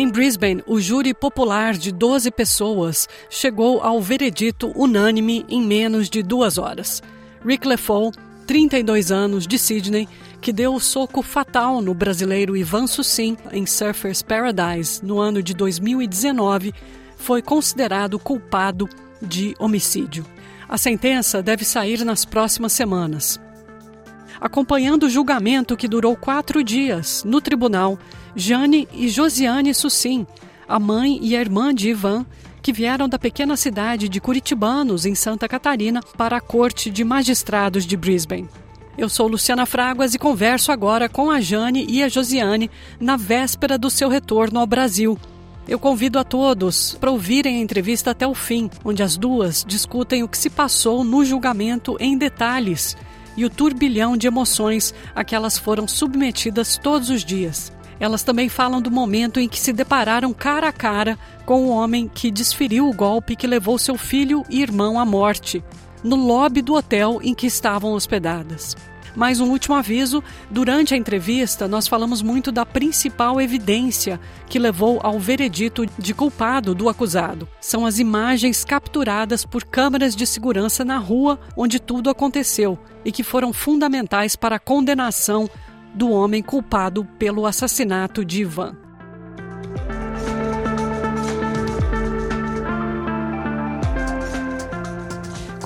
[0.00, 6.22] Em Brisbane, o júri popular de 12 pessoas chegou ao veredito unânime em menos de
[6.22, 7.02] duas horas.
[7.44, 8.12] Rick LeFou,
[8.46, 10.08] 32 anos, de Sydney,
[10.40, 15.52] que deu o soco fatal no brasileiro Ivan Sussim em Surfers Paradise no ano de
[15.52, 16.72] 2019,
[17.16, 18.88] foi considerado culpado
[19.20, 20.24] de homicídio.
[20.68, 23.40] A sentença deve sair nas próximas semanas.
[24.40, 27.98] Acompanhando o julgamento que durou quatro dias no tribunal,
[28.34, 30.26] Jane e Josiane Sussim,
[30.68, 32.26] a mãe e a irmã de Ivan,
[32.62, 37.86] que vieram da pequena cidade de Curitibanos, em Santa Catarina, para a Corte de Magistrados
[37.86, 38.48] de Brisbane.
[38.96, 42.70] Eu sou Luciana Fraguas e converso agora com a Jane e a Josiane
[43.00, 45.16] na véspera do seu retorno ao Brasil.
[45.68, 50.22] Eu convido a todos para ouvirem a entrevista até o fim, onde as duas discutem
[50.22, 52.96] o que se passou no julgamento em detalhes
[53.36, 57.72] e o turbilhão de emoções a que elas foram submetidas todos os dias.
[58.00, 62.10] Elas também falam do momento em que se depararam cara a cara com o homem
[62.12, 65.62] que desferiu o golpe que levou seu filho e irmão à morte,
[66.04, 68.76] no lobby do hotel em que estavam hospedadas.
[69.16, 75.00] Mais um último aviso: durante a entrevista, nós falamos muito da principal evidência que levou
[75.02, 77.48] ao veredito de culpado do acusado.
[77.60, 83.24] São as imagens capturadas por câmeras de segurança na rua onde tudo aconteceu e que
[83.24, 85.50] foram fundamentais para a condenação
[85.94, 88.76] do homem culpado pelo assassinato de Ivan.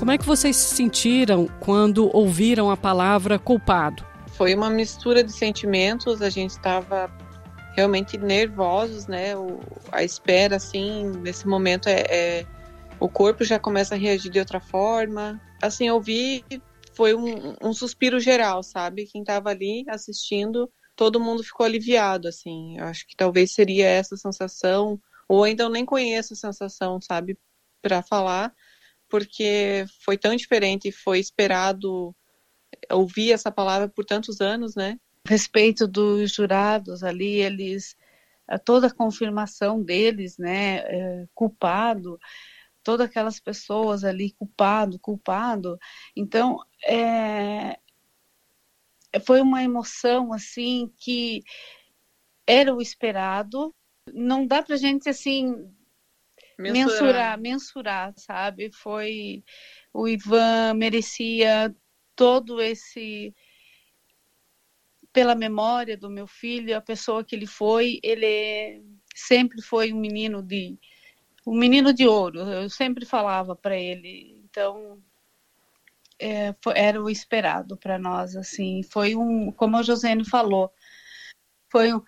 [0.03, 4.05] Como é que vocês se sentiram quando ouviram a palavra culpado?
[4.33, 7.09] Foi uma mistura de sentimentos, a gente estava
[7.77, 9.37] realmente nervosos, né?
[9.37, 9.61] O,
[9.93, 12.47] a espera, assim, nesse momento é, é,
[12.99, 15.41] o corpo já começa a reagir de outra forma.
[15.63, 16.45] Assim, ouvir
[16.95, 19.07] foi um, um suspiro geral, sabe?
[19.07, 22.79] Quem estava ali assistindo, todo mundo ficou aliviado, assim.
[22.79, 27.39] Eu acho que talvez seria essa sensação, ou ainda eu nem conheço a sensação, sabe,
[27.81, 28.55] para falar,
[29.09, 32.15] porque foi tão diferente e foi esperado
[32.91, 34.99] ouvir essa palavra por tantos anos, né?
[35.27, 37.97] A respeito dos jurados ali, eles
[38.65, 42.19] toda a confirmação deles, né, é, culpado,
[42.83, 45.79] todas aquelas pessoas ali culpado, culpado.
[46.17, 47.79] Então, é,
[49.25, 51.43] foi uma emoção assim que
[52.47, 53.75] era o esperado.
[54.13, 55.55] Não dá para gente assim
[56.59, 57.03] mensurar.
[57.03, 58.71] mensurar, mensurar, sabe?
[58.73, 59.45] Foi
[59.93, 61.75] o Ivan merecia
[62.17, 63.35] todo esse
[65.13, 68.83] pela memória do meu filho, a pessoa que ele foi, ele
[69.15, 70.79] sempre foi um menino de
[71.47, 72.41] um menino de ouro.
[72.41, 74.41] Eu sempre falava para ele.
[74.45, 74.99] Então
[76.19, 78.83] é, foi, era o esperado para nós, assim.
[78.83, 80.71] Foi um, como a Josene falou,
[81.69, 82.01] foi um,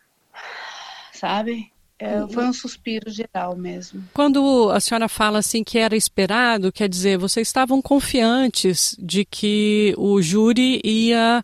[1.13, 1.73] sabe?
[1.99, 4.05] É, foi um suspiro geral mesmo.
[4.13, 9.95] Quando a senhora fala assim que era esperado, quer dizer, vocês estavam confiantes de que
[9.97, 11.43] o júri ia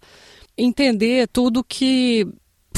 [0.58, 2.26] entender tudo que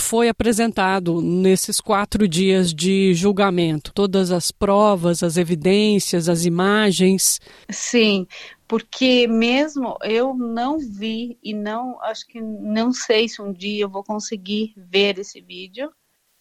[0.03, 3.93] foi apresentado nesses quatro dias de julgamento?
[3.95, 7.41] Todas as provas, as evidências, as imagens?
[7.71, 8.27] Sim,
[8.67, 13.89] porque mesmo eu não vi e não acho que não sei se um dia eu
[13.89, 15.91] vou conseguir ver esse vídeo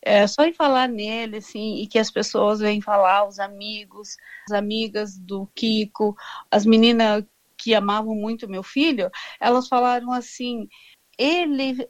[0.03, 4.17] é, só em falar nele, assim, e que as pessoas vêm falar, os amigos,
[4.49, 6.15] as amigas do Kiko,
[6.49, 7.23] as meninas
[7.55, 10.67] que amavam muito meu filho, elas falaram assim,
[11.15, 11.87] ele,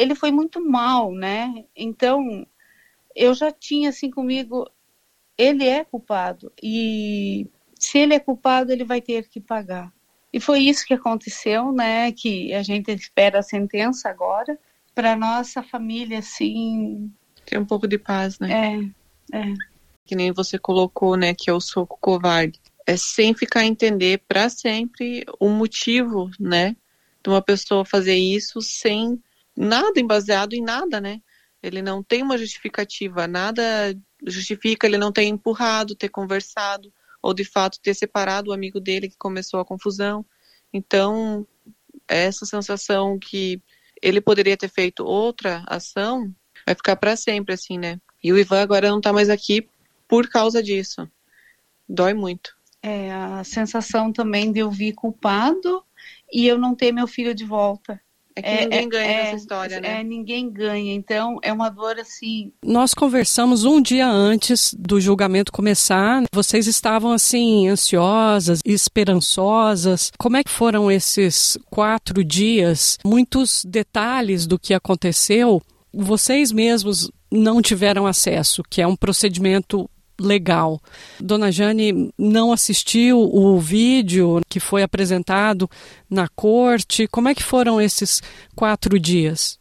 [0.00, 1.64] ele foi muito mal, né?
[1.76, 2.46] Então,
[3.14, 4.68] eu já tinha assim comigo,
[5.36, 7.46] ele é culpado, e
[7.78, 9.92] se ele é culpado, ele vai ter que pagar.
[10.32, 12.12] E foi isso que aconteceu, né?
[12.12, 14.58] Que a gente espera a sentença agora.
[14.94, 17.10] Para nossa família, assim,
[17.44, 18.92] ter um pouco de paz, né?
[19.32, 19.54] É, é.
[20.04, 22.60] Que nem você colocou, né, que é o soco covarde.
[22.86, 26.76] É sem ficar a entender para sempre o motivo, né,
[27.22, 29.20] de uma pessoa fazer isso sem
[29.60, 31.20] nada embaseado em nada, né?
[31.62, 33.62] Ele não tem uma justificativa, nada
[34.26, 36.92] justifica ele não ter empurrado, ter conversado,
[37.22, 40.24] ou de fato ter separado o amigo dele que começou a confusão.
[40.72, 41.46] Então,
[42.08, 43.60] essa sensação que
[44.00, 46.34] ele poderia ter feito outra ação
[46.64, 48.00] vai ficar para sempre, assim, né?
[48.22, 49.68] E o Ivan agora não tá mais aqui
[50.08, 51.06] por causa disso.
[51.86, 52.56] Dói muito.
[52.82, 55.84] É, a sensação também de eu vir culpado
[56.32, 58.00] e eu não ter meu filho de volta.
[58.40, 60.00] É que é, ninguém ganha é, nessa história, né?
[60.00, 60.94] É, ninguém ganha.
[60.94, 62.52] Então, é uma dor assim.
[62.64, 66.22] Nós conversamos um dia antes do julgamento começar.
[66.32, 70.12] Vocês estavam, assim, ansiosas, esperançosas.
[70.18, 72.98] Como é que foram esses quatro dias?
[73.04, 79.89] Muitos detalhes do que aconteceu vocês mesmos não tiveram acesso, que é um procedimento
[80.20, 80.80] legal.
[81.18, 85.68] Dona Jane não assistiu o vídeo que foi apresentado
[86.08, 87.08] na corte.
[87.08, 88.22] Como é que foram esses
[88.54, 89.58] quatro dias?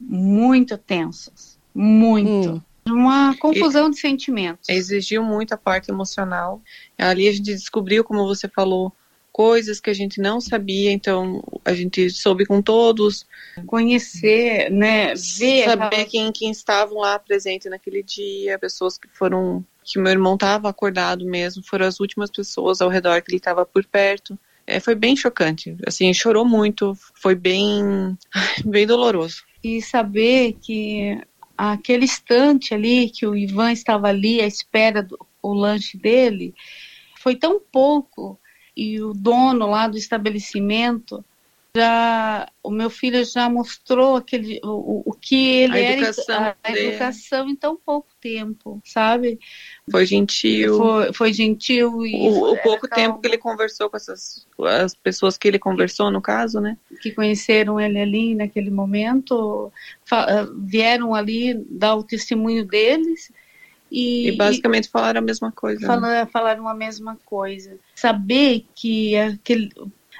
[0.00, 2.52] Muito tensos, muito.
[2.52, 2.62] Hum.
[2.86, 4.68] Uma confusão e, de sentimentos.
[4.68, 6.62] Exigiu muito a parte emocional.
[6.96, 8.92] Ali a gente descobriu, como você falou,
[9.38, 13.24] coisas que a gente não sabia, então a gente soube com todos.
[13.66, 15.14] Conhecer, né?
[15.14, 15.64] Ver.
[15.64, 16.04] Saber aquela...
[16.06, 21.24] quem, quem estavam lá presente naquele dia, pessoas que foram que meu irmão estava acordado
[21.24, 24.38] mesmo, foram as últimas pessoas ao redor que ele estava por perto.
[24.66, 28.16] É, foi bem chocante, assim, chorou muito, foi bem,
[28.64, 29.42] bem doloroso.
[29.64, 31.18] E saber que
[31.56, 36.54] aquele instante ali que o Ivan estava ali à espera do o lanche dele,
[37.16, 38.38] foi tão pouco
[38.76, 41.24] e o dono lá do estabelecimento
[41.76, 46.68] já o meu filho já mostrou aquele o, o que ele a educação era a,
[46.68, 49.38] a educação em tão pouco tempo sabe
[49.90, 54.46] foi gentil foi, foi gentil e o, o pouco tempo que ele conversou com essas
[54.60, 59.70] as pessoas que ele conversou no caso né que conheceram ele ali naquele momento
[60.56, 63.30] vieram ali dar o testemunho deles
[63.90, 65.86] e, e, basicamente e, falaram a mesma coisa.
[65.86, 66.26] Falaram, né?
[66.26, 67.78] falaram a mesma coisa.
[67.94, 69.70] Saber que aquele,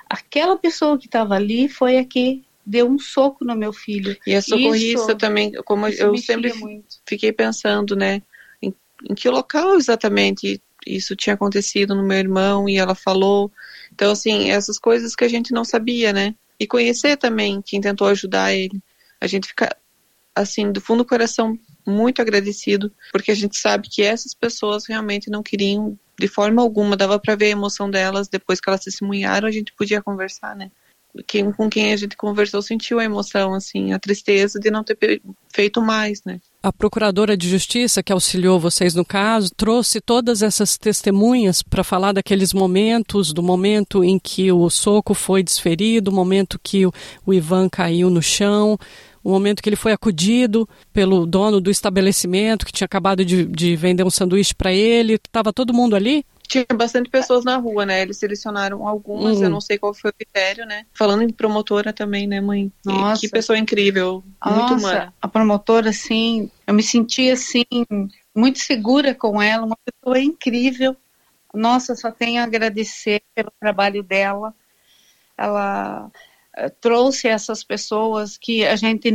[0.08, 4.16] aquela pessoa que estava ali foi a que deu um soco no meu filho.
[4.26, 6.96] E a socorrista isso, também, como eu sempre muito.
[7.06, 8.22] fiquei pensando, né,
[8.60, 8.74] em,
[9.08, 13.50] em, que local exatamente isso tinha acontecido no meu irmão e ela falou.
[13.92, 16.34] Então, assim, essas coisas que a gente não sabia, né?
[16.60, 18.80] E conhecer também quem tentou ajudar ele.
[19.20, 19.76] A gente fica,
[20.34, 21.58] assim, do fundo do coração,
[21.88, 26.96] muito agradecido, porque a gente sabe que essas pessoas realmente não queriam de forma alguma,
[26.96, 30.70] dava para ver a emoção delas depois que elas testemunharam, a gente podia conversar, né?
[31.26, 34.96] Quem, com quem a gente conversou sentiu a emoção, assim, a tristeza de não ter
[35.48, 36.40] feito mais, né?
[36.62, 42.12] A procuradora de justiça que auxiliou vocês no caso trouxe todas essas testemunhas para falar
[42.12, 46.92] daqueles momentos, do momento em que o soco foi desferido, o momento que o,
[47.24, 48.78] o Ivan caiu no chão,
[49.22, 53.76] o momento que ele foi acudido pelo dono do estabelecimento que tinha acabado de, de
[53.76, 55.14] vender um sanduíche para ele.
[55.14, 56.24] Estava todo mundo ali?
[56.46, 58.00] Tinha bastante pessoas na rua, né?
[58.00, 60.86] Eles selecionaram algumas, eu não sei qual foi o critério, né?
[60.94, 62.72] Falando em promotora também, né, mãe?
[62.84, 63.20] Nossa.
[63.20, 65.14] Que pessoa incrível, Nossa, muito humana.
[65.20, 67.64] A promotora, assim, eu me senti, assim,
[68.34, 70.96] muito segura com ela, uma pessoa incrível.
[71.52, 74.54] Nossa, só tenho a agradecer pelo trabalho dela.
[75.36, 76.10] Ela
[76.80, 79.10] trouxe essas pessoas que a gente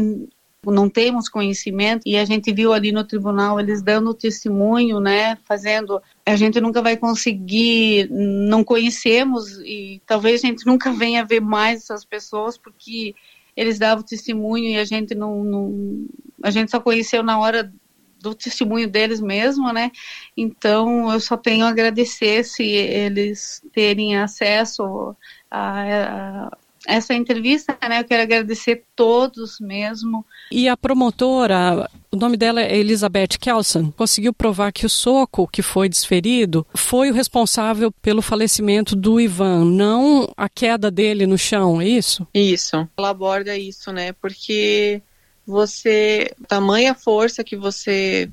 [0.65, 6.01] não temos conhecimento e a gente viu ali no tribunal eles dando testemunho, né, fazendo,
[6.25, 11.81] a gente nunca vai conseguir, não conhecemos e talvez a gente nunca venha ver mais
[11.83, 13.13] essas pessoas porque
[13.55, 16.07] eles davam testemunho e a gente não, não
[16.41, 17.71] a gente só conheceu na hora
[18.19, 19.91] do testemunho deles mesmo, né?
[20.35, 25.13] Então eu só tenho a agradecer se eles terem acesso
[25.51, 26.57] a, a
[26.87, 27.99] essa entrevista, né?
[28.01, 30.25] Eu quero agradecer todos mesmo.
[30.51, 35.61] E a promotora, o nome dela é Elizabeth Kelson, conseguiu provar que o soco que
[35.61, 41.81] foi desferido foi o responsável pelo falecimento do Ivan, não a queda dele no chão,
[41.81, 42.27] é isso?
[42.33, 42.87] Isso.
[42.97, 44.13] Ela aborda isso, né?
[44.13, 45.01] Porque
[45.45, 48.29] você, tamanha força que você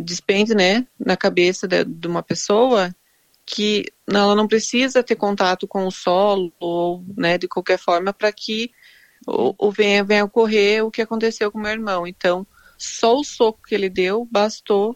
[0.00, 2.94] despende, né, na cabeça de, de uma pessoa,
[3.50, 8.30] que ela não precisa ter contato com o solo ou né, de qualquer forma para
[8.30, 8.70] que
[9.26, 12.06] o, venha, venha ocorrer o que aconteceu com meu irmão.
[12.06, 14.94] Então, só o soco que ele deu bastou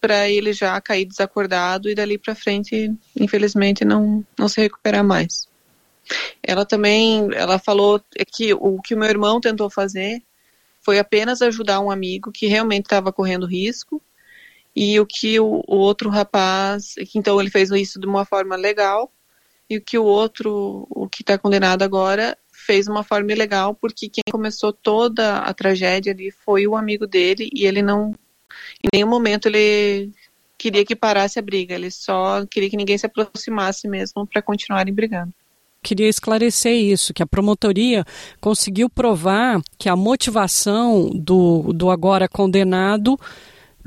[0.00, 5.46] para ele já cair desacordado e dali para frente, infelizmente, não, não se recuperar mais.
[6.42, 8.02] Ela também, ela falou
[8.34, 10.22] que o que meu irmão tentou fazer
[10.80, 14.02] foi apenas ajudar um amigo que realmente estava correndo risco
[14.74, 19.12] e o que o, o outro rapaz, então ele fez isso de uma forma legal,
[19.68, 24.08] e o que o outro, o que está condenado agora, fez uma forma ilegal, porque
[24.08, 28.14] quem começou toda a tragédia ali foi o amigo dele, e ele não,
[28.82, 30.10] em nenhum momento ele
[30.56, 34.94] queria que parasse a briga, ele só queria que ninguém se aproximasse mesmo para continuarem
[34.94, 35.32] brigando.
[35.82, 38.04] Queria esclarecer isso, que a promotoria
[38.40, 43.18] conseguiu provar que a motivação do, do agora condenado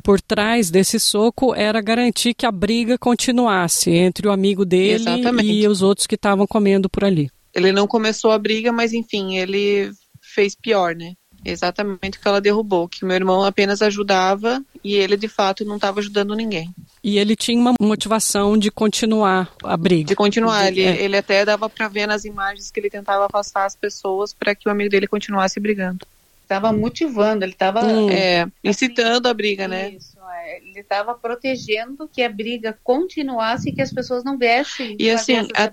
[0.04, 5.52] por trás desse soco era garantir que a briga continuasse entre o amigo dele Exatamente.
[5.52, 7.30] e os outros que estavam comendo por ali.
[7.54, 11.14] Ele não começou a briga, mas enfim, ele fez pior, né?
[11.46, 15.76] Exatamente o que ela derrubou, que meu irmão apenas ajudava e ele de fato não
[15.76, 16.74] estava ajudando ninguém.
[17.04, 20.08] E ele tinha uma motivação de continuar a briga.
[20.08, 21.04] De continuar, ele, é.
[21.04, 24.68] ele até dava para ver nas imagens que ele tentava afastar as pessoas para que
[24.68, 26.06] o amigo dele continuasse brigando.
[26.46, 29.90] Estava motivando, ele estava hum, é, incitando assim, a briga, né?
[29.90, 34.96] Isso, é, ele estava protegendo que a briga continuasse e que as pessoas não viessem
[35.00, 35.72] e assim a,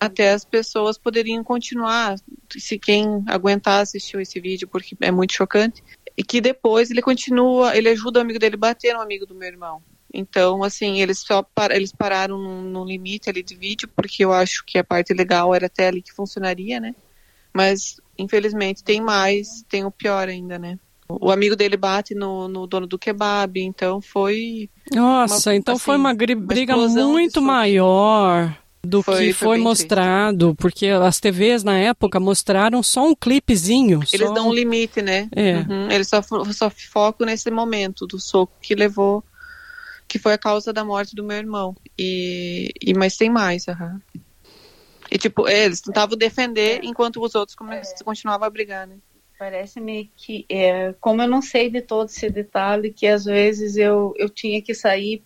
[0.00, 2.16] até as pessoas poderiam continuar
[2.56, 5.82] se quem aguentar assistiu esse vídeo porque é muito chocante
[6.16, 9.34] e que depois ele continua, ele ajuda o amigo dele a bater no amigo do
[9.34, 9.82] meu irmão.
[10.12, 14.32] Então, assim, eles só par, eles pararam no, no, limite ali de vídeo, porque eu
[14.32, 16.94] acho que a parte legal era até ali que funcionaria, né?
[17.52, 20.78] Mas, infelizmente, tem mais, tem o pior ainda, né?
[21.08, 24.70] O amigo dele bate no, no dono do kebab, então foi.
[24.92, 30.48] Nossa, uma, então assim, foi uma briga muito maior do foi, que foi, foi mostrado,
[30.48, 30.60] triste.
[30.60, 34.00] porque as TVs na época mostraram só um clipezinho.
[34.12, 34.32] Eles só...
[34.32, 35.28] dão um limite, né?
[35.34, 35.56] É.
[35.56, 35.90] Uhum.
[35.90, 39.22] Eles só, só focam nesse momento do soco que levou,
[40.06, 41.76] que foi a causa da morte do meu irmão.
[41.98, 44.00] E, e mas tem mais, uhum.
[45.10, 46.86] E tipo, eles tentavam defender é.
[46.86, 48.04] enquanto os outros é.
[48.04, 48.96] continuavam a brigar, né?
[49.38, 54.14] Parece-me que, é, como eu não sei de todo esse detalhe, que às vezes eu,
[54.16, 55.22] eu tinha que sair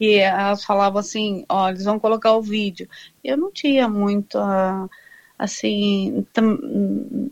[0.00, 2.88] e elas falavam assim, ó, eles vão colocar o vídeo.
[3.22, 4.88] Eu não tinha muito, uh,
[5.38, 6.26] assim,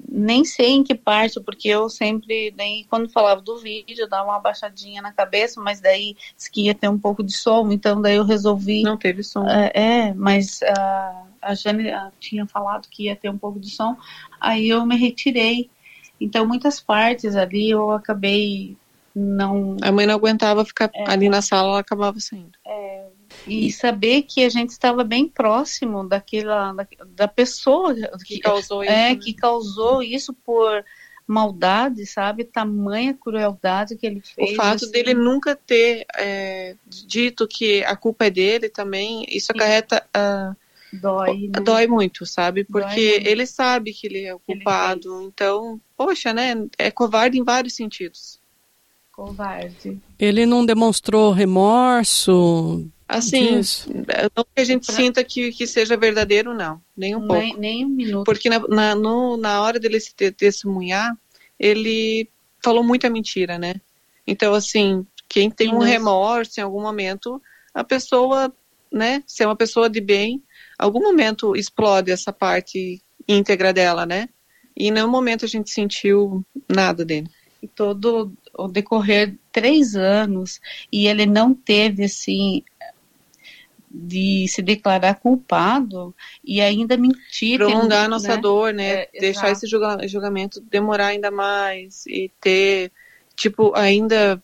[0.09, 4.31] nem sei em que parte, porque eu sempre, daí, quando falava do vídeo, eu dava
[4.31, 8.01] uma baixadinha na cabeça, mas daí disse que ia ter um pouco de som, então
[8.01, 8.83] daí eu resolvi...
[8.83, 9.43] Não teve som.
[9.43, 13.97] Uh, é, mas uh, a Jane tinha falado que ia ter um pouco de som,
[14.41, 15.69] aí eu me retirei.
[16.21, 18.77] Então, muitas partes ali eu acabei
[19.15, 19.77] não.
[19.83, 22.53] A mãe não aguentava ficar é, ali na sala, ela acabava saindo.
[22.67, 23.06] É,
[23.47, 28.83] e saber que a gente estava bem próximo daquela da, da pessoa que, que causou
[28.83, 29.17] isso, é, né?
[29.17, 30.85] que causou isso por
[31.27, 32.45] maldade, sabe?
[32.45, 34.53] Tamanha crueldade que ele fez.
[34.53, 34.93] O fato assim.
[34.93, 40.05] dele nunca ter é, dito que a culpa é dele também, isso acarreta.
[40.17, 40.57] Uh,
[40.93, 41.61] dói, né?
[41.65, 42.65] dói muito, sabe?
[42.65, 43.27] Porque muito.
[43.27, 45.23] ele sabe que ele é o culpado.
[45.23, 46.55] Então, poxa, né?
[46.79, 48.39] É covarde em vários sentidos
[49.17, 49.99] covarde.
[50.19, 52.87] Ele não demonstrou remorso?
[53.09, 53.61] Assim,
[54.35, 54.95] não que a gente pra...
[54.97, 56.81] sinta que, que seja verdadeiro, não.
[56.97, 57.61] Nem um nem, pouco.
[57.61, 58.25] Nem um minuto.
[58.25, 61.17] Porque na, na, no, na hora dele se testemunhar,
[61.59, 62.29] ele
[62.63, 63.77] falou muita mentira, né?
[64.27, 67.41] Então, assim, quem tem um remorso em algum momento,
[67.73, 68.53] a pessoa,
[68.91, 70.43] né, se é uma pessoa de bem,
[70.77, 74.29] algum momento explode essa parte íntegra dela, né?
[74.77, 77.29] E em nenhum momento a gente sentiu nada dele.
[77.63, 80.61] E todo o decorrer de três anos
[80.93, 82.63] e ele não teve assim
[83.99, 87.59] de se declarar culpado e ainda mentir.
[87.59, 88.41] Prolongar a nossa né?
[88.41, 88.93] dor, né?
[88.93, 89.65] É, Deixar exato.
[89.65, 92.93] esse julgamento demorar ainda mais e ter,
[93.35, 94.43] tipo, ainda.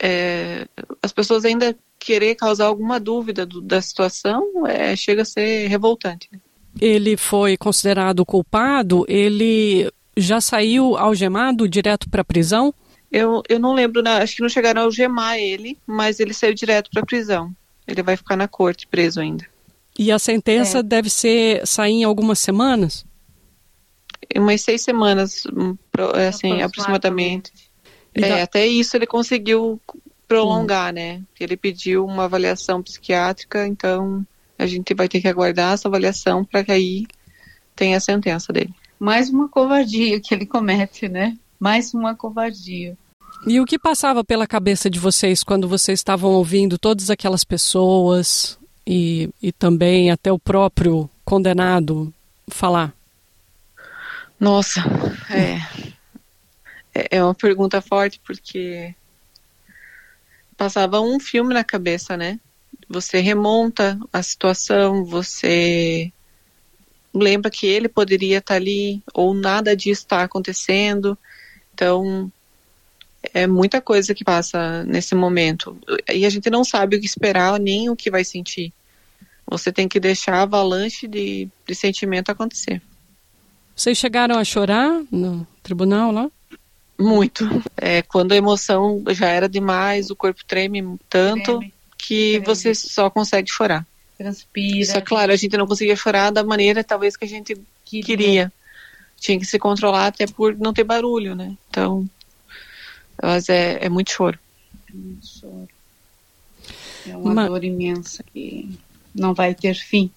[0.00, 0.66] É,
[1.02, 6.28] as pessoas ainda querer causar alguma dúvida do, da situação é, chega a ser revoltante.
[6.30, 6.38] Né?
[6.80, 12.74] Ele foi considerado culpado, ele já saiu algemado direto para a prisão?
[13.10, 16.90] Eu, eu não lembro, acho que não chegaram a algemar ele, mas ele saiu direto
[16.90, 17.54] para a prisão.
[17.86, 19.46] Ele vai ficar na corte preso ainda.
[19.98, 20.82] E a sentença é.
[20.82, 23.06] deve ser sair em algumas semanas?
[24.34, 25.76] Em umas seis semanas, hum,
[26.28, 27.52] assim, aproximadamente.
[28.14, 29.80] É, até isso ele conseguiu
[30.26, 30.94] prolongar, hum.
[30.94, 31.22] né?
[31.38, 34.26] Ele pediu uma avaliação psiquiátrica, então
[34.58, 37.06] a gente vai ter que aguardar essa avaliação para que aí
[37.76, 38.74] tenha a sentença dele.
[38.98, 41.36] Mais uma covardia que ele comete, né?
[41.58, 42.96] Mais uma covardia.
[43.46, 48.58] E o que passava pela cabeça de vocês quando vocês estavam ouvindo todas aquelas pessoas
[48.86, 52.12] e, e também até o próprio condenado
[52.48, 52.94] falar?
[54.40, 54.80] Nossa,
[55.30, 55.56] é,
[56.94, 58.94] é, é uma pergunta forte porque
[60.56, 62.40] passava um filme na cabeça, né?
[62.88, 66.10] Você remonta a situação, você
[67.12, 71.16] lembra que ele poderia estar ali ou nada disso está acontecendo.
[71.72, 72.32] Então,
[73.32, 75.76] é muita coisa que passa nesse momento.
[76.12, 78.72] E a gente não sabe o que esperar nem o que vai sentir.
[79.46, 82.80] Você tem que deixar a avalanche de, de sentimento acontecer.
[83.76, 86.30] Vocês chegaram a chorar no tribunal lá?
[86.98, 87.44] Muito.
[87.76, 92.46] É, quando a emoção já era demais, o corpo treme tanto treme, que treme.
[92.46, 93.84] você só consegue chorar.
[94.16, 94.92] Transpira.
[94.92, 98.04] Só claro, a gente não conseguia chorar da maneira talvez que a gente queria.
[98.04, 98.52] queria.
[99.18, 101.56] Tinha que se controlar até por não ter barulho, né?
[101.68, 102.08] Então,
[103.22, 104.38] mas é, é muito choro.
[104.88, 105.68] É muito choro.
[107.08, 107.48] É uma Mas...
[107.48, 108.78] dor imensa que
[109.14, 110.10] não vai ter fim.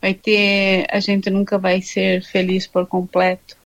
[0.00, 0.86] Vai ter.
[0.90, 3.56] A gente nunca vai ser feliz por completo.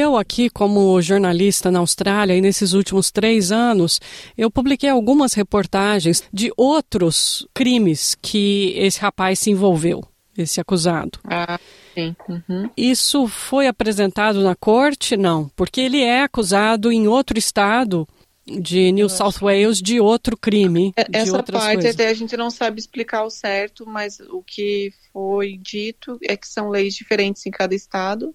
[0.00, 4.00] Eu aqui, como jornalista na Austrália, e nesses últimos três anos,
[4.36, 10.02] eu publiquei algumas reportagens de outros crimes que esse rapaz se envolveu,
[10.38, 11.18] esse acusado.
[11.24, 11.60] Ah.
[11.94, 12.14] Sim.
[12.28, 12.70] Uhum.
[12.76, 15.16] Isso foi apresentado na corte?
[15.16, 18.06] Não, porque ele é acusado em outro estado
[18.46, 20.92] de New South Wales de outro crime.
[20.96, 21.94] É, essa parte coisas.
[21.94, 26.48] até a gente não sabe explicar o certo, mas o que foi dito é que
[26.48, 28.34] são leis diferentes em cada estado.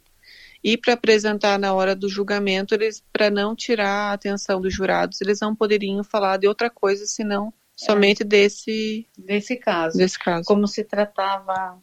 [0.64, 5.22] E para apresentar na hora do julgamento, eles para não tirar a atenção dos jurados,
[5.22, 7.86] eles não poderiam falar de outra coisa senão é.
[7.86, 9.98] somente desse desse caso.
[9.98, 10.46] Desse caso.
[10.46, 11.80] Como se tratava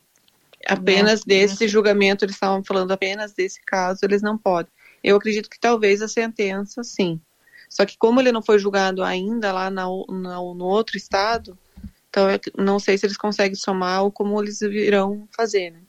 [0.67, 1.69] apenas não, desse não.
[1.69, 4.71] julgamento, eles estavam falando apenas desse caso, eles não podem.
[5.03, 7.21] Eu acredito que talvez a sentença, sim,
[7.69, 11.59] só que como ele não foi julgado ainda lá na, na, no outro estado,
[12.11, 15.81] então eu não sei se eles conseguem somar ou como eles irão fazer, né?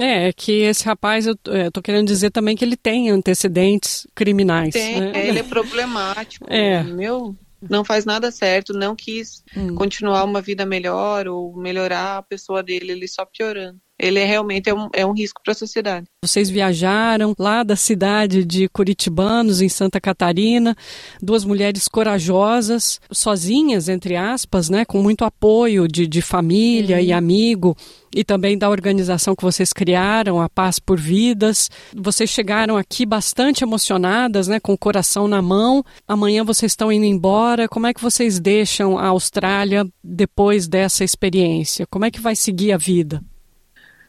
[0.00, 4.06] É, é que esse rapaz, eu, eu tô querendo dizer também que ele tem antecedentes
[4.14, 4.72] criminais.
[4.72, 5.28] Tem, né?
[5.28, 6.46] ele é problemático.
[6.50, 6.82] É.
[6.82, 7.36] Meu,
[7.68, 9.74] não faz nada certo, não quis hum.
[9.74, 14.68] continuar uma vida melhor ou melhorar a pessoa dele, ele só piorando ele é realmente
[14.68, 16.06] é um, é um risco para a sociedade.
[16.22, 20.76] Vocês viajaram lá da cidade de Curitibanos, em Santa Catarina,
[21.22, 27.02] duas mulheres corajosas, sozinhas, entre aspas, né, com muito apoio de, de família uhum.
[27.02, 27.76] e amigo,
[28.14, 31.70] e também da organização que vocês criaram, a Paz por Vidas.
[31.94, 35.82] Vocês chegaram aqui bastante emocionadas, né, com o coração na mão.
[36.06, 37.68] Amanhã vocês estão indo embora.
[37.68, 41.86] Como é que vocês deixam a Austrália depois dessa experiência?
[41.86, 43.20] Como é que vai seguir a vida?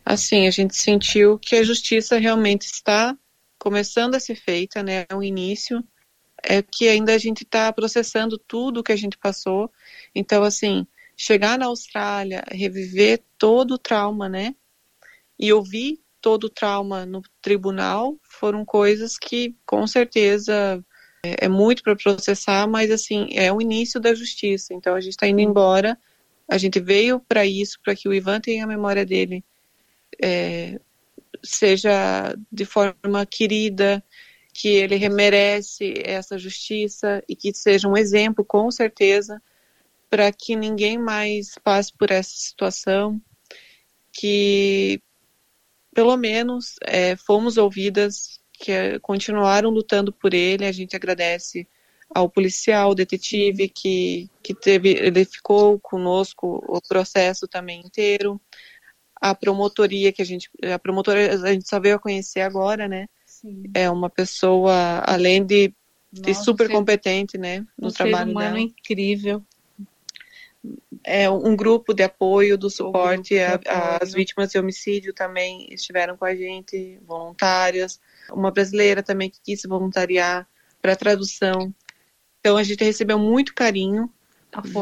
[0.05, 3.17] Assim, a gente sentiu que a justiça realmente está
[3.57, 5.07] começando a ser feita, né?
[5.09, 5.83] É um início,
[6.43, 9.71] é que ainda a gente está processando tudo que a gente passou.
[10.13, 10.85] Então, assim,
[11.17, 14.53] chegar na Austrália, reviver todo o trauma, né?
[15.39, 20.83] E ouvir todo o trauma no tribunal foram coisas que, com certeza,
[21.25, 24.71] é, é muito para processar, mas, assim, é o início da justiça.
[24.73, 25.97] Então, a gente está indo embora.
[26.47, 29.43] A gente veio para isso, para que o Ivan tenha a memória dele
[30.21, 30.79] é,
[31.43, 34.03] seja de forma querida,
[34.53, 39.41] que ele merece essa justiça e que seja um exemplo, com certeza,
[40.09, 43.21] para que ninguém mais passe por essa situação,
[44.13, 45.01] que
[45.93, 51.67] pelo menos é, fomos ouvidas, que é, continuaram lutando por ele, a gente agradece
[52.09, 58.39] ao policial, ao detetive que, que teve, ele ficou conosco o processo também inteiro,
[59.21, 63.07] a promotoria que a gente a promotora a gente só veio a conhecer agora, né?
[63.25, 63.63] Sim.
[63.73, 65.73] É uma pessoa além de,
[66.11, 68.59] de Nossa, super competente, né, no um trabalho ser humano dela.
[68.59, 69.43] incrível.
[71.03, 76.33] É um grupo de apoio, do suporte às vítimas de homicídio também estiveram com a
[76.33, 77.99] gente, voluntárias.
[78.31, 80.47] Uma brasileira também que quis se voluntariar
[80.81, 81.71] para tradução.
[82.39, 84.11] Então a gente recebeu muito carinho,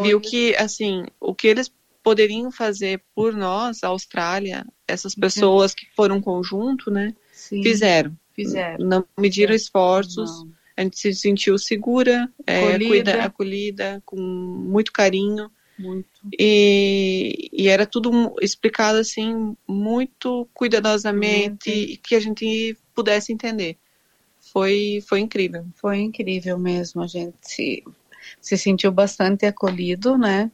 [0.02, 1.70] viu que assim o que eles
[2.04, 7.16] poderiam fazer por nós, a Austrália, essas pessoas que foram conjunto, né?
[7.32, 8.16] Sim, fizeram.
[8.34, 8.86] Fizeram.
[8.86, 10.30] Não mediram esforços.
[10.30, 10.52] Não.
[10.76, 15.50] A gente se sentiu segura, é, cuida, acolhida, com muito carinho.
[15.78, 16.08] Muito.
[16.38, 23.78] E, e, era tudo explicado assim, muito cuidadosamente, e que a gente pudesse entender.
[24.40, 25.66] Foi, foi incrível.
[25.76, 27.02] Foi incrível mesmo.
[27.02, 27.84] A gente se,
[28.42, 30.52] se sentiu bastante acolhido, né?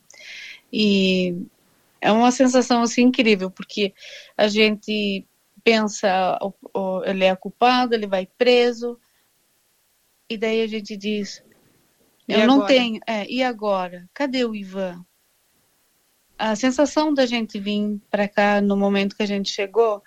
[0.72, 1.36] E
[2.02, 3.94] é uma sensação assim incrível, porque
[4.38, 5.26] a gente
[5.64, 6.40] pensa,
[7.06, 8.98] ele é culpado, ele vai preso,
[10.30, 11.44] e daí a gente diz,
[12.28, 14.08] eu não tenho, é, e agora?
[14.14, 15.04] Cadê o Ivan?
[16.38, 20.02] A sensação da gente vir para cá no momento que a gente chegou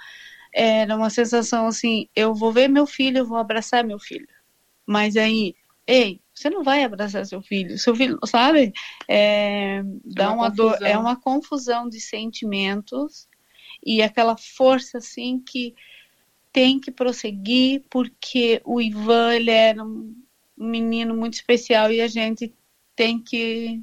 [0.55, 4.29] era uma sensação assim, eu vou ver meu filho, eu vou abraçar meu filho.
[4.87, 5.55] Mas aí,
[5.87, 7.79] ei, você não vai abraçar seu filho.
[7.79, 8.73] Seu filho, sabe?
[9.09, 13.29] É, é dá uma, uma dor, é uma confusão de sentimentos
[13.85, 15.75] e aquela força assim que
[16.53, 20.15] tem que prosseguir porque o Ivan ele era um
[20.57, 22.55] menino muito especial e a gente
[22.95, 23.81] tem que,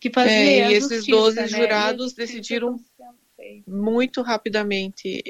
[0.00, 0.30] que fazer.
[0.30, 1.48] É, e esses 12 né?
[1.48, 2.80] jurados decidiram
[3.66, 5.22] muito rapidamente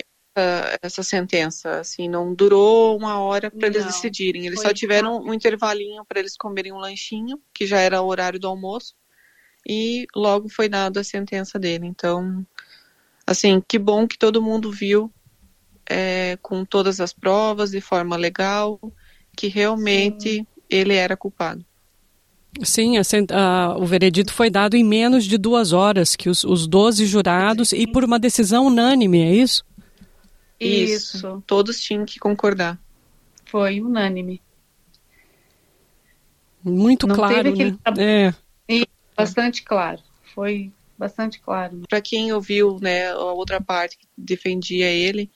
[0.83, 4.47] essa sentença, assim, não durou uma hora para eles decidirem.
[4.47, 5.31] Eles só tiveram rápido.
[5.31, 8.94] um intervalinho para eles comerem um lanchinho, que já era o horário do almoço,
[9.66, 11.87] e logo foi dada a sentença dele.
[11.87, 12.44] Então,
[13.27, 15.12] assim, que bom que todo mundo viu
[15.88, 18.81] é, com todas as provas, de forma legal,
[19.37, 20.47] que realmente Sim.
[20.68, 21.64] ele era culpado.
[22.62, 26.66] Sim, a, a, o veredito foi dado em menos de duas horas, que os, os
[26.66, 27.79] 12 jurados, Sim.
[27.79, 29.64] e por uma decisão unânime, é isso?
[30.66, 31.16] Isso.
[31.16, 31.42] Isso.
[31.46, 32.79] Todos tinham que concordar.
[33.44, 34.40] Foi unânime.
[36.62, 37.79] Muito Não claro, né?
[37.98, 38.35] É.
[38.68, 40.00] E bastante claro.
[40.35, 41.83] Foi bastante claro.
[41.88, 45.31] Para quem ouviu, né, a outra parte que defendia ele,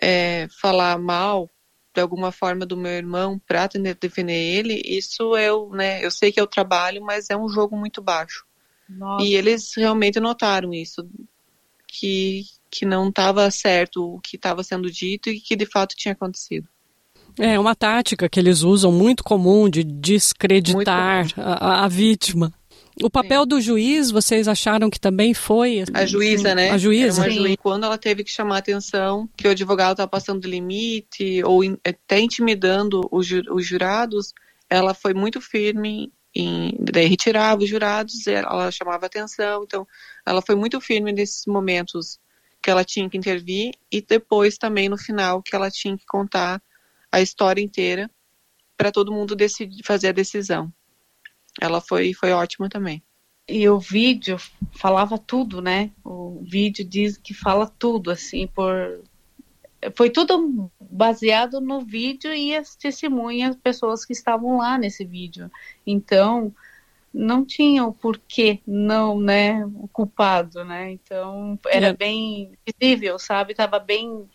[0.00, 1.50] é, falar mal
[1.94, 3.68] de alguma forma do meu irmão para
[4.00, 7.76] defender ele, isso eu, né, eu sei que é o trabalho, mas é um jogo
[7.76, 8.46] muito baixo.
[8.88, 9.24] Nossa.
[9.24, 11.06] E eles realmente notaram isso,
[11.86, 16.12] que, que não estava certo o que estava sendo dito e que de fato tinha
[16.12, 16.66] acontecido.
[17.38, 22.52] É uma tática que eles usam muito comum de descreditar a, a, vítima.
[23.02, 23.48] O papel Sim.
[23.48, 25.84] do juiz, vocês acharam que também foi?
[25.94, 26.70] A juíza, né?
[26.70, 27.30] A juíza.
[27.30, 27.56] juíza.
[27.58, 31.62] Quando ela teve que chamar a atenção que o advogado estava passando do limite ou
[31.86, 34.32] até intimidando os, os jurados,
[34.68, 39.86] ela foi muito firme em daí retirava os jurados, ela chamava atenção, então
[40.24, 42.18] ela foi muito firme nesses momentos
[42.62, 46.62] que ela tinha que intervir e depois também no final que ela tinha que contar
[47.10, 48.10] a história inteira
[48.76, 50.72] para todo mundo decidir, fazer a decisão.
[51.60, 53.02] Ela foi, foi ótima também.
[53.48, 54.38] E o vídeo
[54.72, 55.90] falava tudo, né?
[56.04, 59.02] O vídeo diz que fala tudo, assim, por.
[59.96, 65.50] Foi tudo baseado no vídeo e as testemunhas, pessoas que estavam lá nesse vídeo.
[65.84, 66.54] Então,
[67.12, 70.92] não tinha o porquê não, né, o culpado, né?
[70.92, 71.92] Então, era é.
[71.92, 73.54] bem visível, sabe?
[73.54, 74.28] Tava bem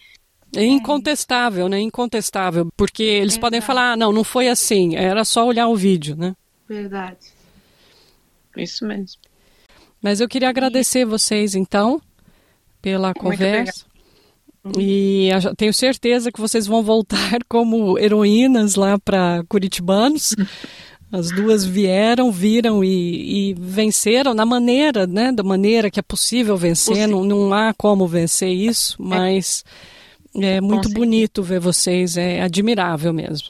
[0.55, 1.79] é incontestável, né?
[1.79, 2.69] Incontestável.
[2.77, 3.39] Porque eles Verdade.
[3.41, 4.95] podem falar, ah, não, não foi assim.
[4.95, 6.35] Era só olhar o vídeo, né?
[6.67, 7.33] Verdade.
[8.55, 9.21] Isso mesmo.
[10.01, 12.01] Mas eu queria agradecer vocês, então,
[12.81, 13.85] pela conversa.
[14.77, 20.35] E tenho certeza que vocês vão voltar como heroínas lá para Curitibanos.
[21.11, 25.31] As duas vieram, viram e, e, venceram na maneira, né?
[25.31, 27.07] Da maneira que é possível vencer.
[27.07, 29.63] Não, não há como vencer isso, mas.
[29.65, 29.97] É
[30.39, 33.49] é muito bonito ver vocês, é admirável mesmo.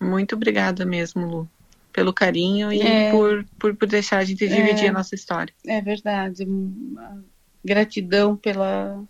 [0.00, 1.48] Muito obrigada mesmo, Lu,
[1.92, 5.52] pelo carinho e é, por, por, por, deixar a gente dividir é, a nossa história.
[5.66, 6.46] É verdade.
[7.64, 9.02] Gratidão pela,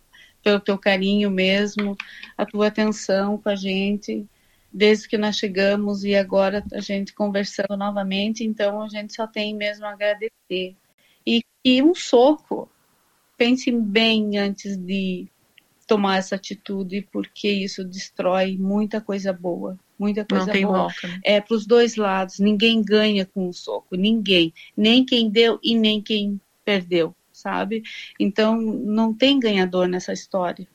[0.43, 1.95] pelo teu carinho mesmo,
[2.37, 4.25] a tua atenção com a gente,
[4.73, 9.55] desde que nós chegamos e agora a gente conversando novamente, então a gente só tem
[9.55, 10.75] mesmo a agradecer.
[11.25, 12.69] E, e um soco,
[13.37, 15.27] pense bem antes de
[15.85, 19.77] tomar essa atitude, porque isso destrói muita coisa boa.
[19.99, 20.77] Muita coisa Não tem boa.
[20.77, 21.19] Volta, né?
[21.23, 22.39] É para os dois lados.
[22.39, 23.95] Ninguém ganha com um soco.
[23.95, 24.53] Ninguém.
[24.75, 27.83] Nem quem deu e nem quem perdeu, sabe?
[28.19, 30.67] Então, não tem ganhador nessa história,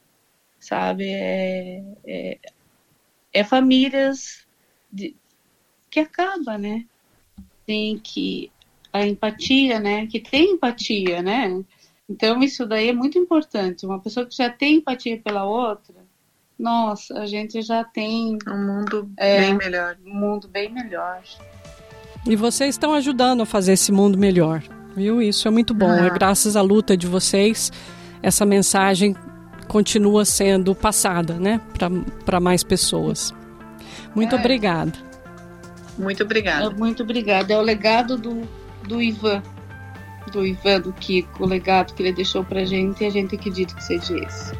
[0.60, 1.08] sabe?
[1.08, 2.38] É, é,
[3.36, 4.46] é famílias
[4.90, 5.14] de,
[5.90, 6.84] que acaba, né?
[7.66, 8.50] Tem que
[8.92, 10.06] a empatia, né?
[10.06, 11.62] Que tem empatia, né?
[12.08, 13.84] Então, isso daí é muito importante.
[13.84, 15.94] Uma pessoa que já tem empatia pela outra,
[16.58, 18.38] nossa, a gente já tem.
[18.48, 19.96] Um mundo é, bem melhor.
[20.04, 21.22] Um mundo bem melhor.
[22.26, 24.62] E vocês estão ajudando a fazer esse mundo melhor,
[24.94, 25.20] viu?
[25.20, 25.90] Isso é muito bom.
[25.90, 26.06] Ah.
[26.06, 27.70] É graças à luta de vocês,
[28.22, 29.14] essa mensagem
[29.68, 31.60] continua sendo passada, né?
[32.24, 33.32] Para mais pessoas.
[34.14, 34.38] Muito é.
[34.38, 34.92] obrigada.
[35.98, 36.70] Muito obrigada.
[36.70, 37.52] Muito obrigada.
[37.52, 38.42] É o legado do,
[38.86, 39.42] do Ivan
[40.30, 43.74] do Ivan, do Kiko, o legado que ele deixou pra gente e a gente acredita
[43.74, 44.52] que seja esse.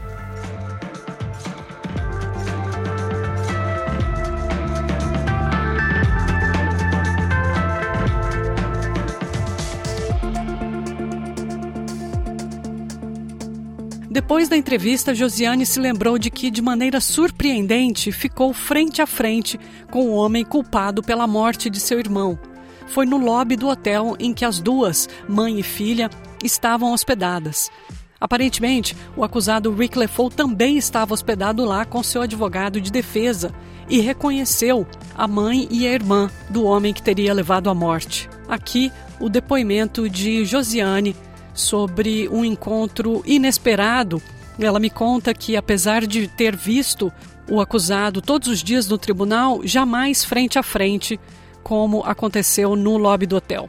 [14.17, 19.61] Depois da entrevista, Josiane se lembrou de que, de maneira surpreendente, ficou frente a frente
[19.91, 22.39] com o homem culpado pela morte de seu irmão
[22.87, 26.09] foi no lobby do hotel em que as duas, mãe e filha,
[26.43, 27.71] estavam hospedadas.
[28.19, 33.53] Aparentemente, o acusado Rick LeFou também estava hospedado lá com seu advogado de defesa
[33.87, 38.31] e reconheceu a mãe e a irmã do homem que teria levado à morte.
[38.49, 41.15] Aqui, o depoimento de Josiane
[41.57, 44.23] sobre um encontro inesperado.
[44.59, 47.13] Ela me conta que, apesar de ter visto
[47.51, 51.19] o acusado todos os dias no tribunal, jamais frente a frente
[51.63, 53.69] como aconteceu no lobby do hotel.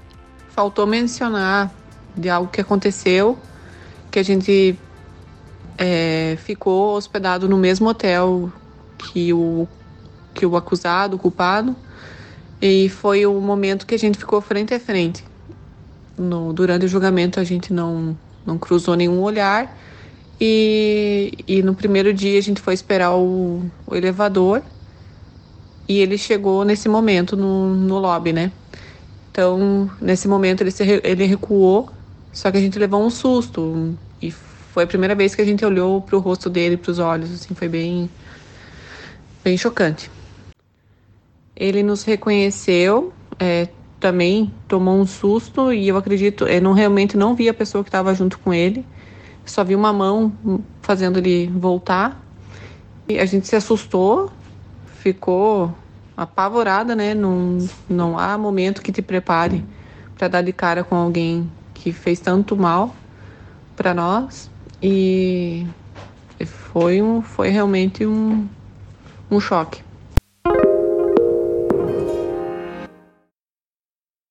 [0.49, 1.71] Faltou mencionar
[2.15, 3.37] de algo que aconteceu,
[4.11, 4.77] que a gente
[5.77, 8.51] é, ficou hospedado no mesmo hotel
[8.97, 9.67] que o,
[10.33, 11.75] que o acusado, o culpado,
[12.61, 15.23] e foi o momento que a gente ficou frente a frente.
[16.17, 19.77] No, durante o julgamento a gente não, não cruzou nenhum olhar
[20.41, 24.63] e, e no primeiro dia a gente foi esperar o, o elevador
[25.87, 28.51] e ele chegou nesse momento no, no lobby, né?
[29.31, 31.89] Então, nesse momento ele, se, ele recuou,
[32.33, 33.95] só que a gente levou um susto.
[34.21, 36.99] E foi a primeira vez que a gente olhou para o rosto dele, para os
[36.99, 38.09] olhos, assim, foi bem,
[39.43, 40.11] bem chocante.
[41.55, 43.67] Ele nos reconheceu, é,
[43.99, 47.89] também tomou um susto e eu acredito, eu não realmente não vi a pessoa que
[47.89, 48.85] estava junto com ele,
[49.45, 50.31] só vi uma mão
[50.81, 52.21] fazendo ele voltar
[53.07, 54.29] E a gente se assustou,
[54.99, 55.73] ficou
[56.15, 57.13] apavorada, né?
[57.13, 57.57] Não,
[57.89, 59.63] não há momento que te prepare
[60.17, 62.93] para dar de cara com alguém que fez tanto mal
[63.75, 64.49] para nós
[64.81, 65.65] e
[66.45, 68.47] foi um foi realmente um,
[69.31, 69.86] um choque.